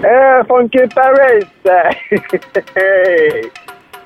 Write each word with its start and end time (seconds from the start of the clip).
Hey, 0.00 0.42
Funky 0.46 0.86
Paris. 0.86 1.44
hey, 1.64 3.50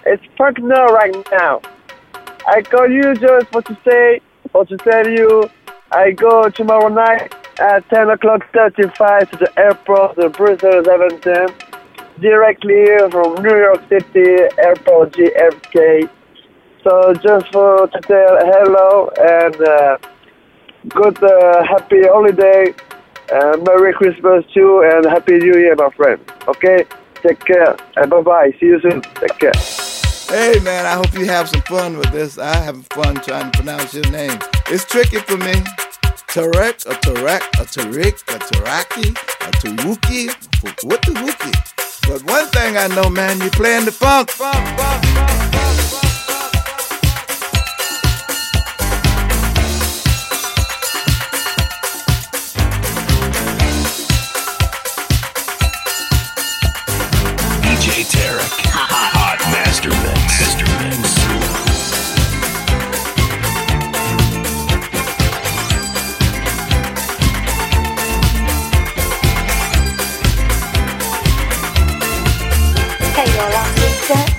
it's 0.07 0.25
Funk 0.39 0.59
now 0.61 0.87
right 0.87 1.15
now. 1.31 1.61
I 2.49 2.63
call 2.63 2.89
you 2.89 3.15
just 3.15 3.49
for 3.49 3.61
to 3.61 3.77
say, 3.87 4.21
for 4.53 4.65
to 4.65 4.79
tell 4.79 5.07
you, 5.07 5.51
I 5.91 6.13
go 6.13 6.49
tomorrow 6.49 6.89
night 6.89 7.35
at 7.61 7.87
10 7.91 8.09
o'clock 8.09 8.41
35 8.55 9.33
to 9.33 9.37
the 9.37 9.53
airport, 9.59 10.17
the 10.17 10.31
Brussels 10.31 10.87
Zaventem, 10.87 11.53
directly 12.23 12.87
from 13.11 13.35
New 13.43 13.55
York 13.55 13.87
City 13.91 14.49
Airport 14.65 15.13
JFK. 15.13 16.09
So 16.85 17.13
just 17.13 17.53
for 17.53 17.87
to 17.87 18.01
tell 18.01 18.39
hello 18.41 19.11
and 19.21 19.57
uh, 19.61 19.99
good 20.89 21.23
uh, 21.23 21.63
happy 21.65 22.01
holiday, 22.09 22.73
uh, 23.31 23.57
Merry 23.67 23.93
Christmas 23.93 24.45
too, 24.53 24.83
and 24.85 25.05
Happy 25.07 25.39
New 25.39 25.59
Year, 25.59 25.75
my 25.77 25.91
friend. 25.91 26.21
Okay, 26.49 26.85
take 27.23 27.45
care 27.45 27.77
and 27.97 28.11
bye 28.11 28.23
bye. 28.23 28.51
See 28.59 28.67
you 28.67 28.81
soon. 28.81 29.03
Take 29.03 29.39
care. 29.39 29.53
Hey 30.29 30.59
man, 30.61 30.87
I 30.87 30.95
hope 30.95 31.13
you 31.13 31.27
have 31.27 31.49
some 31.49 31.63
fun 31.63 31.99
with 31.99 32.11
this. 32.11 32.39
I 32.39 32.57
have 32.57 32.87
fun 32.87 33.17
trying 33.17 33.51
to 33.51 33.59
pronounce 33.59 33.93
your 33.95 34.09
name. 34.11 34.39
It's 34.69 34.85
tricky 34.85 35.19
for 35.19 35.37
me. 35.37 35.63
Tarek, 36.33 36.87
a 36.87 36.95
Tarek, 36.95 37.43
a 37.61 37.65
Tariq, 37.67 38.23
a 38.35 38.39
Taraki, 38.39 39.11
a 39.11 39.51
Taruki, 39.61 40.29
what 40.83 41.03
the 41.03 41.13
Wookie? 41.13 42.09
But 42.09 42.25
one 42.25 42.47
thing 42.47 42.79
I 42.79 42.87
know, 42.89 43.11
man, 43.11 43.39
you're 43.39 43.51
playing 43.51 43.85
the 43.85 43.93
funk, 43.93 44.31
funk, 44.31 44.57
funk, 44.79 45.05
funk, 45.05 45.42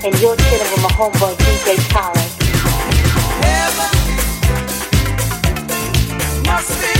and 0.03 0.13
you're 0.19 0.35
chilling 0.35 0.71
with 0.71 0.81
my 0.83 0.89
homeboy 0.89 1.33
DJ 1.37 1.77
Khaled. 1.93 2.43
must 6.45 6.81
be 6.81 6.92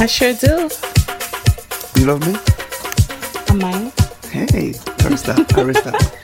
I 0.00 0.06
sure 0.06 0.32
do. 0.32 0.70
You 1.96 2.06
love 2.06 2.24
me? 2.24 2.38
I 3.48 3.54
might. 3.54 3.92
Hey, 4.30 4.74
I 5.00 5.08
respect. 5.08 6.14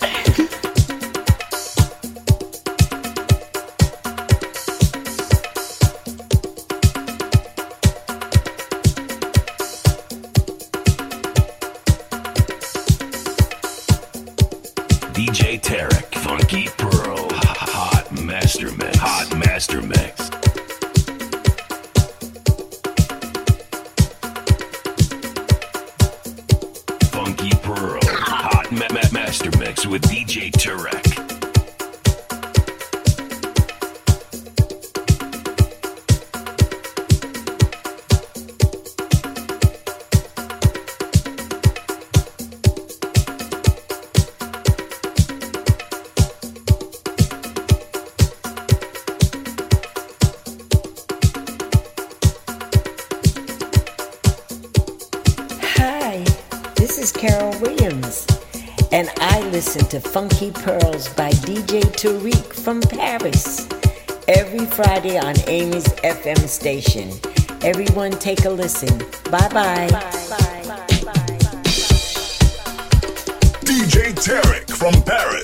to 59.95 60.01
Funky 60.01 60.51
Pearls 60.51 61.09
by 61.11 61.31
DJ 61.31 61.81
Tarek 61.83 62.53
from 62.53 62.81
Paris. 62.81 63.69
Every 64.27 64.67
Friday 64.67 65.19
on 65.19 65.37
Amy's 65.47 65.87
FM 66.03 66.49
station. 66.49 67.11
Everyone 67.63 68.11
take 68.11 68.45
a 68.45 68.51
listen. 68.51 68.99
Bye-bye. 69.31 69.89
Bye-bye. 69.91 70.55
DJ 73.63 74.15
Tarek 74.15 74.69
from 74.77 75.01
Paris. 75.03 75.44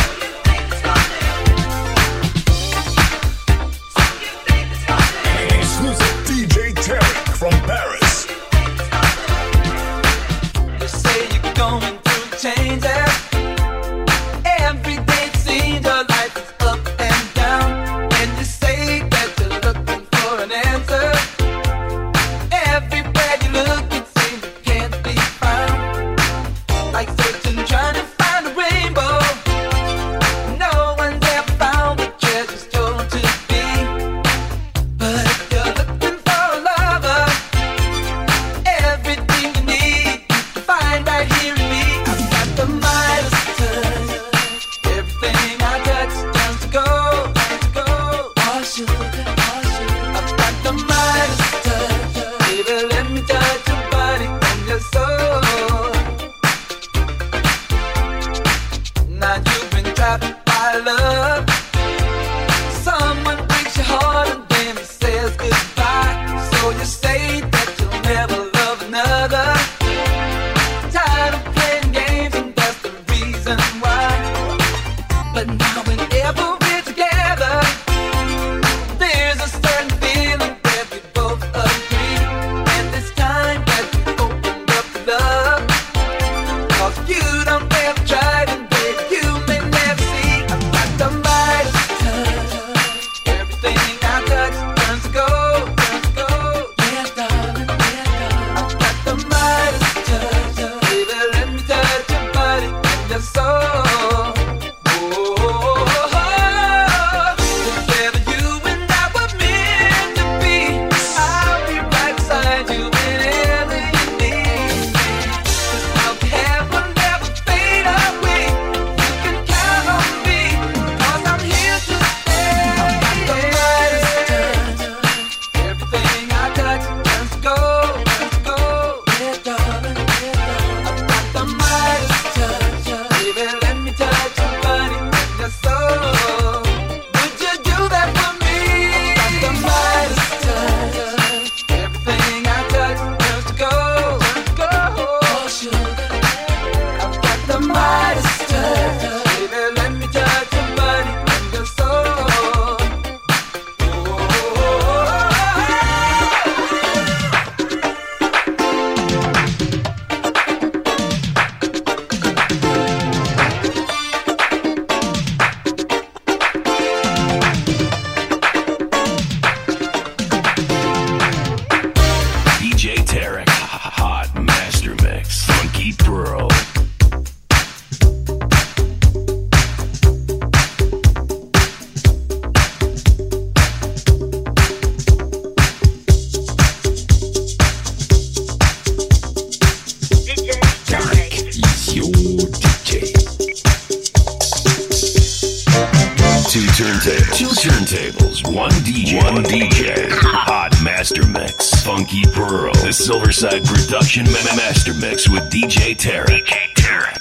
Two 196.51 196.59
turntables. 196.59 197.37
Two 197.37 197.45
turntables. 197.45 198.53
One 198.53 198.71
DJ. 198.83 199.23
One 199.23 199.41
DJ. 199.45 200.09
Hot 200.11 200.77
Master 200.83 201.25
Mix. 201.25 201.81
Funky 201.81 202.23
Pearl. 202.25 202.73
The 202.73 202.89
Silverside 202.89 203.65
Production 203.65 204.25
Master 204.57 204.93
Mix 204.93 205.29
with 205.29 205.43
DJ 205.49 205.95
DJ 205.95 205.95
Terry. 205.97 207.20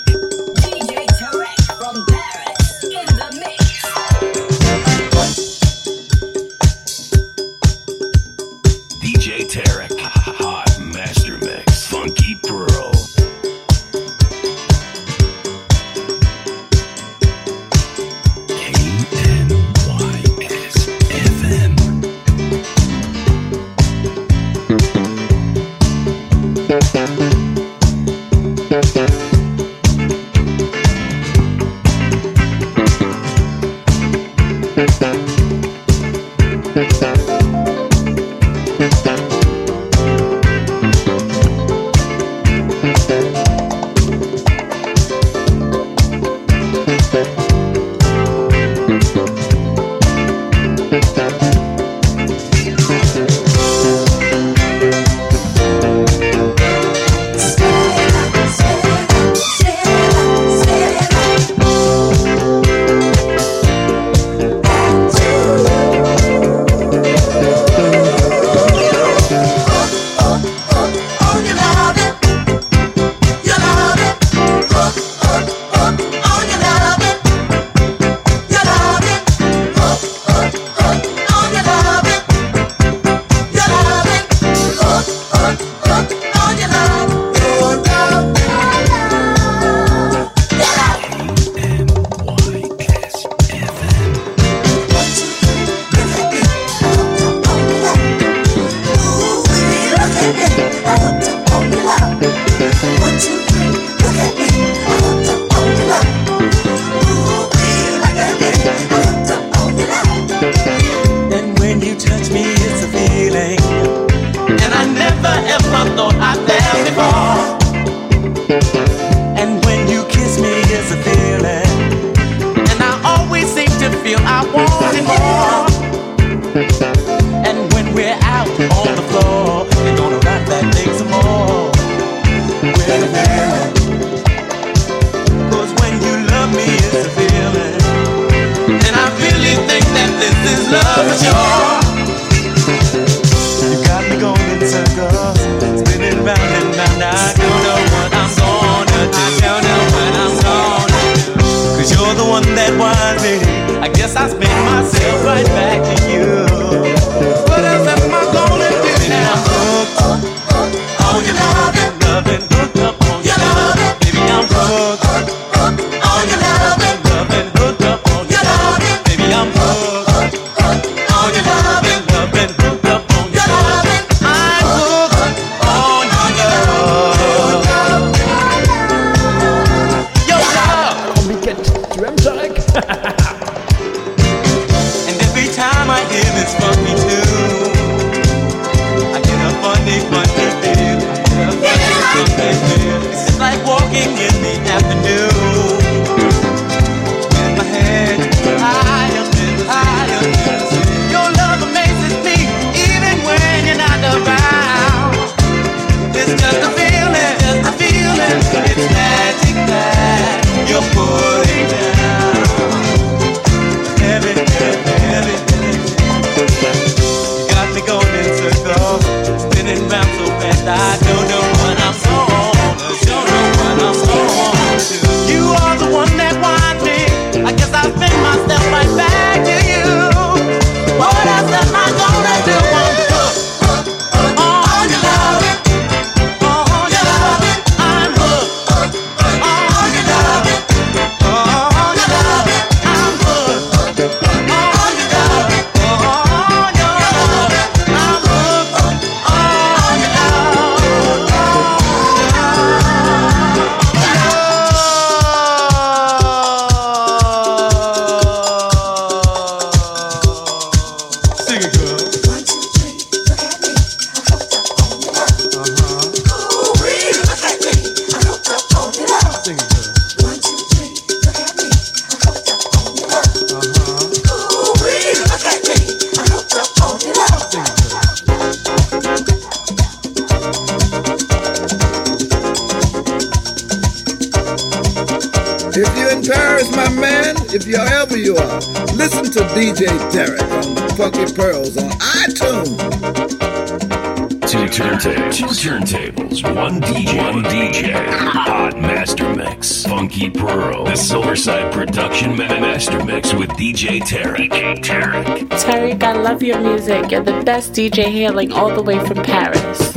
love 306.21 306.43
your 306.43 306.61
music. 306.61 307.11
You're 307.11 307.23
the 307.23 307.43
best 307.45 307.73
DJ 307.73 308.05
hailing 308.05 308.53
all 308.53 308.75
the 308.75 308.83
way 308.83 308.99
from 309.07 309.23
Paris. 309.23 309.90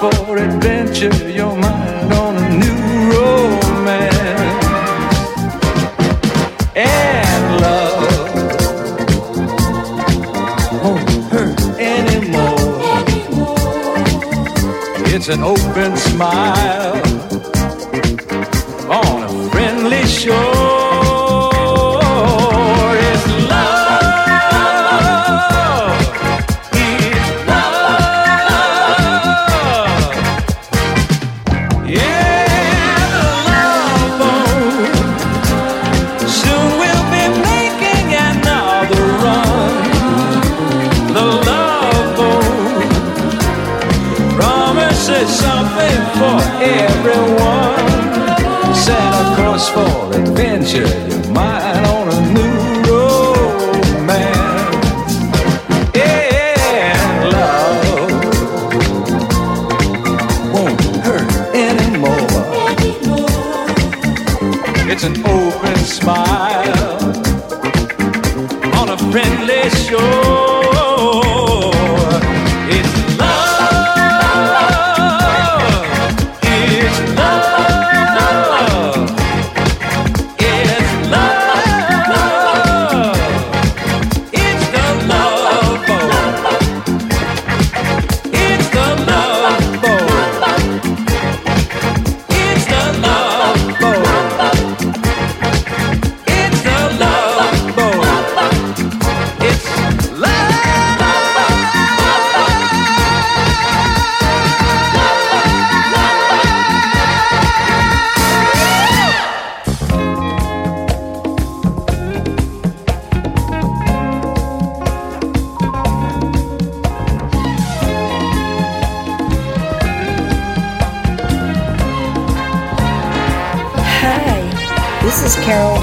for 0.00 0.38
adventure, 0.38 1.12
your 1.28 1.54
mind 1.54 2.12
on 2.14 2.34
a 2.34 2.48
new 2.62 3.12
romance. 3.12 4.38
And 6.74 7.60
love 7.60 8.00
won't 10.82 11.10
hurt 11.30 11.60
anymore. 11.78 12.80
It's 15.14 15.28
an 15.28 15.42
open 15.42 15.98
smile. 15.98 16.79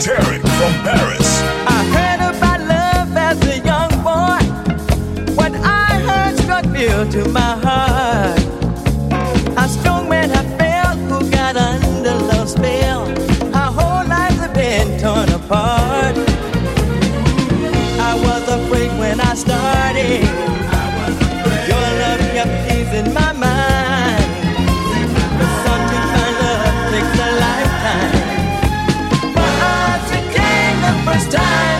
Tarek 0.00 0.40
from 0.40 0.72
Paris. 0.82 1.42
I 1.66 1.84
heard 1.94 2.20
about 2.34 2.60
love 2.60 3.14
as 3.14 3.38
a 3.46 3.58
young 3.58 3.90
boy. 4.02 4.40
What 5.34 5.52
I 5.54 6.00
heard 6.08 6.38
struck 6.38 6.64
near 6.64 7.04
to 7.04 7.28
my 7.28 7.52
heart. 7.66 8.40
A 9.58 9.68
strong 9.68 10.08
man 10.08 10.30
I 10.30 10.42
felt 10.56 10.98
who 11.00 11.30
got 11.30 11.58
under 11.58 12.14
love's 12.14 12.52
spell. 12.52 13.02
Our 13.54 13.72
whole 13.78 14.08
lives 14.08 14.38
have 14.38 14.54
been 14.54 14.98
torn 14.98 15.28
apart. 15.28 16.16
I 18.00 18.14
was 18.24 18.48
afraid 18.48 18.90
when 18.98 19.20
I 19.20 19.34
started. 19.34 20.29
time. 31.30 31.79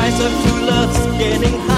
price 0.00 0.20
of 0.24 0.32
true 0.42 0.66
love's 0.66 1.18
getting 1.18 1.60
high. 1.60 1.69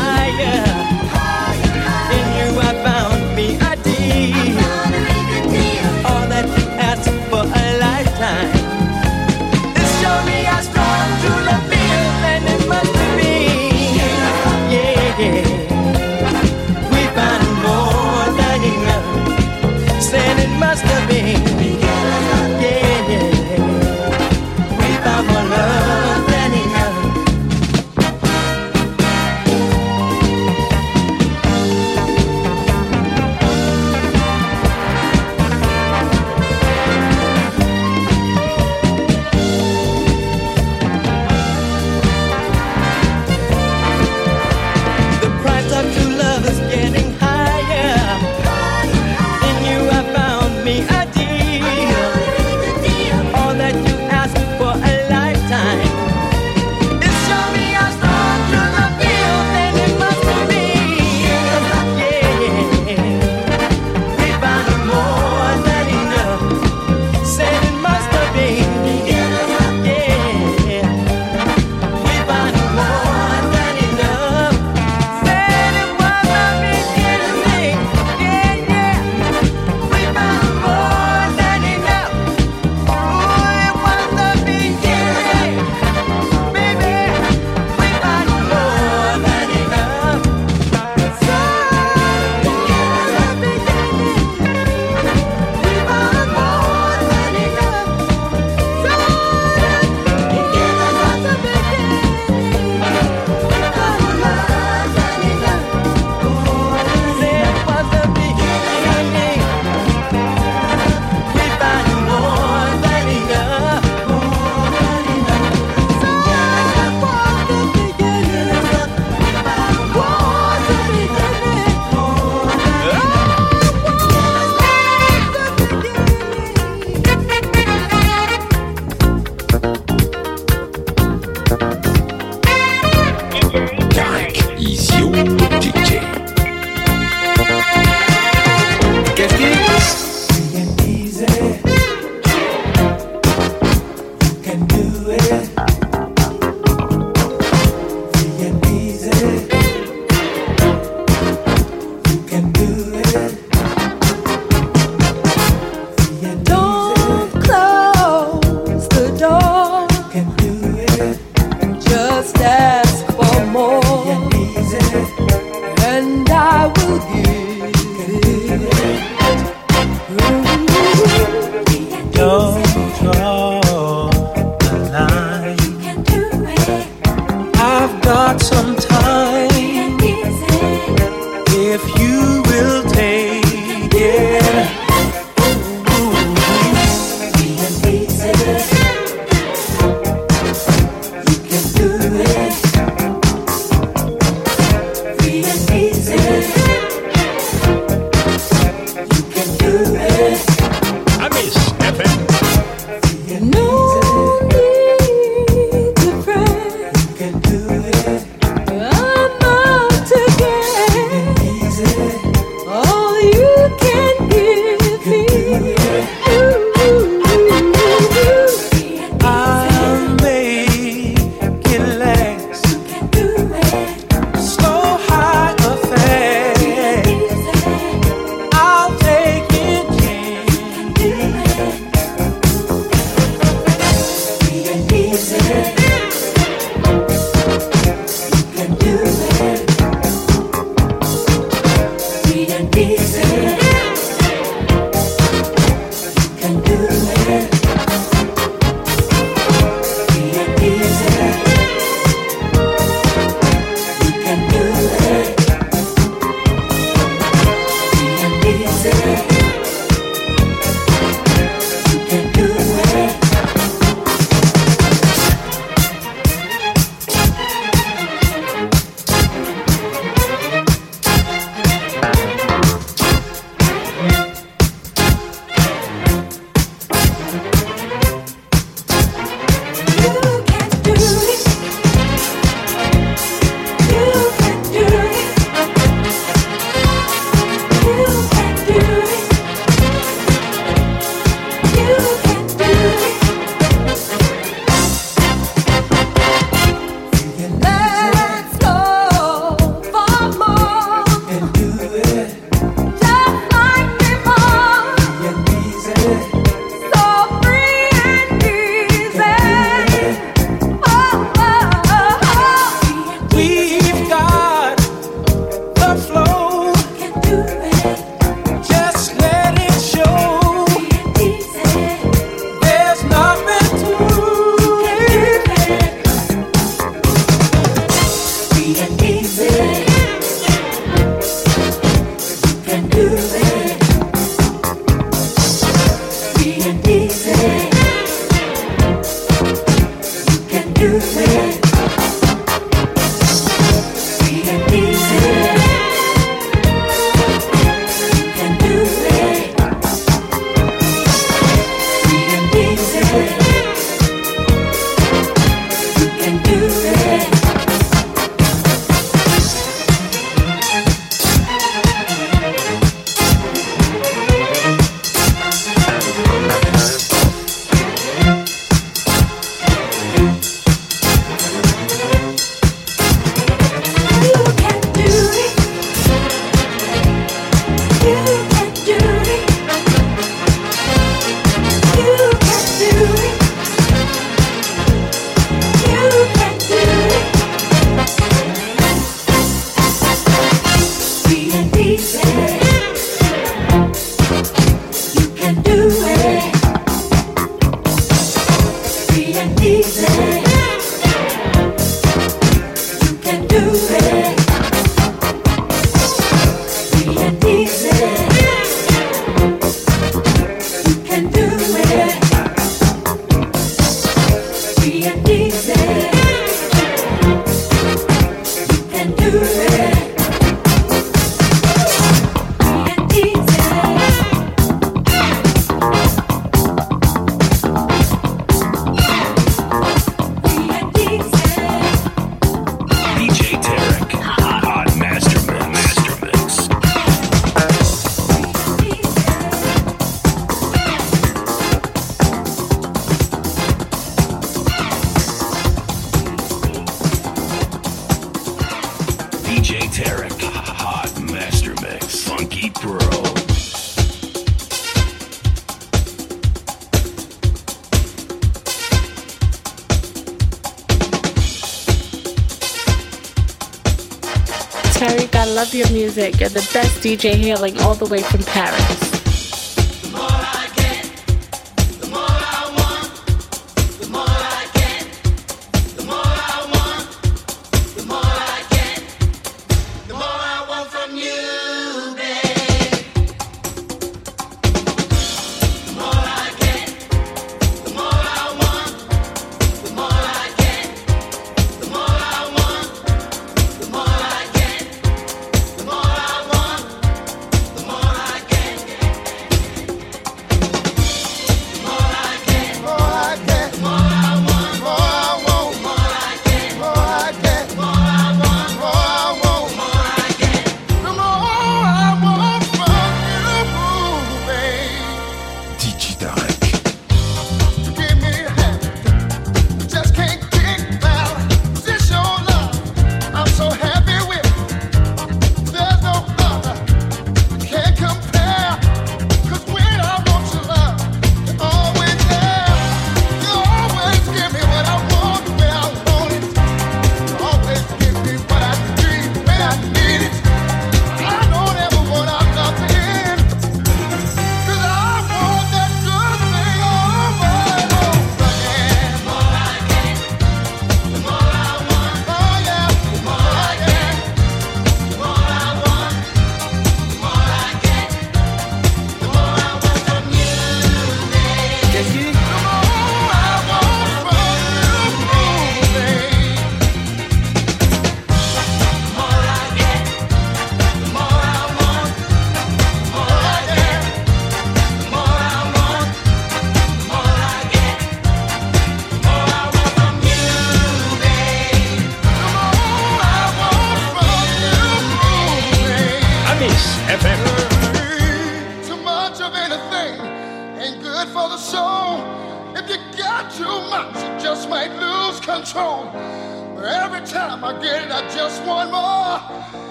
music 466.15 466.43
and 466.43 466.51
the 466.51 466.71
best 466.75 467.01
DJ 467.01 467.35
hailing 467.35 467.79
all 467.81 467.95
the 467.95 468.05
way 468.07 468.21
from 468.23 468.43
Paris. 468.43 469.12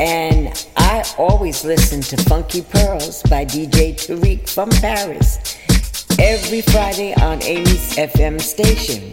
And 0.00 0.66
I 0.78 1.04
always 1.18 1.62
listen 1.62 2.00
to 2.00 2.16
Funky 2.24 2.62
Pearls 2.62 3.22
by 3.24 3.44
DJ 3.44 3.92
Tarek 3.94 4.48
from 4.48 4.70
Paris 4.70 5.58
every 6.18 6.62
Friday 6.62 7.12
on 7.20 7.42
Amy's 7.42 7.96
FM 7.96 8.40
station. 8.40 9.10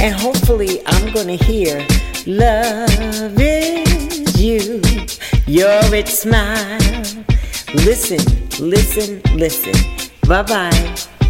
And 0.00 0.14
hopefully, 0.14 0.80
I'm 0.86 1.12
going 1.12 1.36
to 1.36 1.44
hear 1.44 1.86
Love 2.26 3.38
is 3.38 4.40
You, 4.40 4.80
Your 5.46 5.94
It 5.94 6.08
Smile. 6.08 6.78
Listen, 7.74 8.24
listen, 8.58 9.20
listen. 9.36 9.74
Bye 10.26 10.44
bye. 10.44 11.21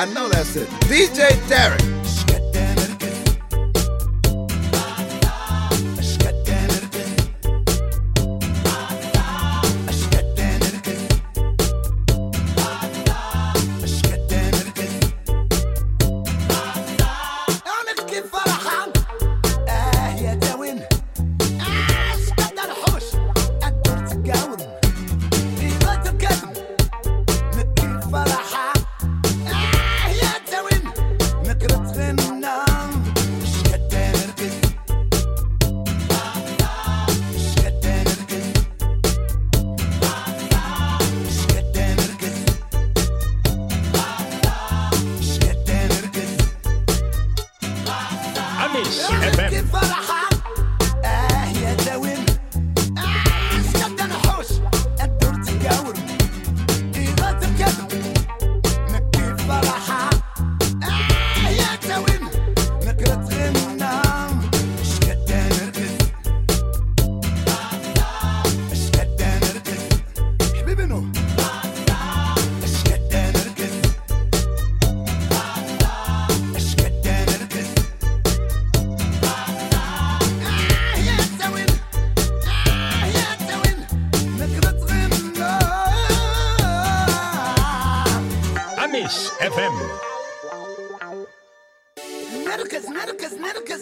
I 0.00 0.06
know 0.06 0.30
that's 0.30 0.56
it. 0.56 0.66
DJ 0.88 1.28
Tarek. 1.50 1.89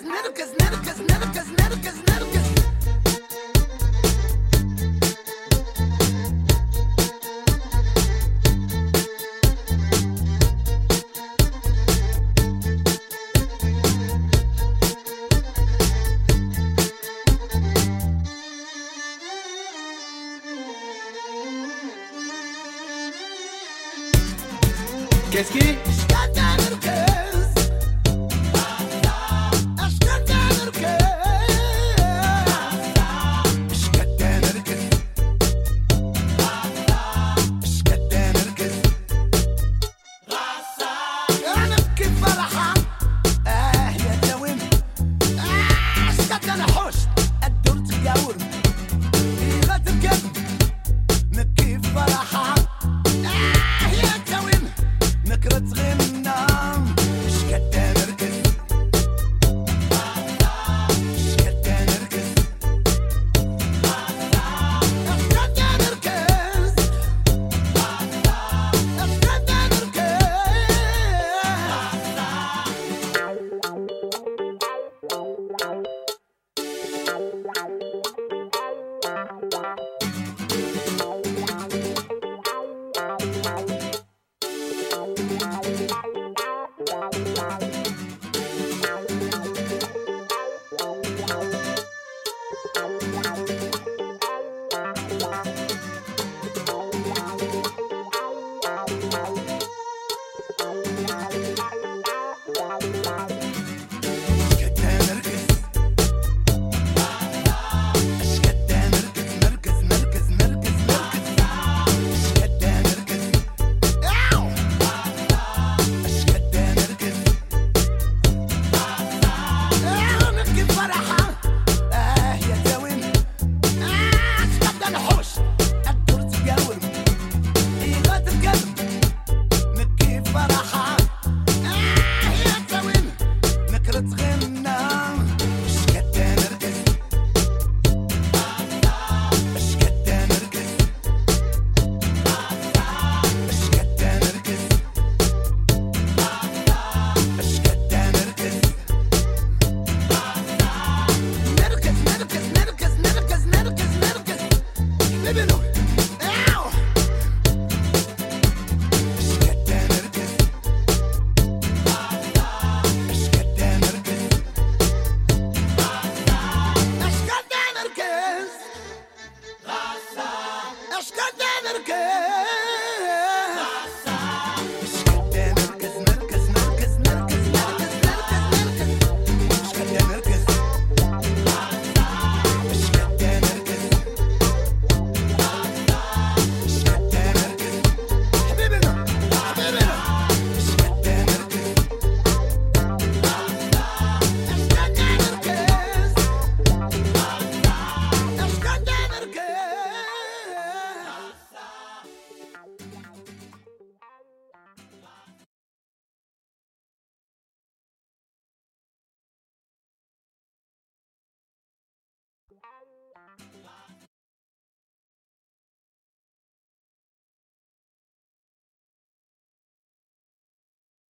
Nalgas, 0.08 0.52
es 25.38 25.67